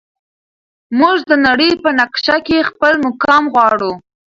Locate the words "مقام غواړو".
3.05-3.91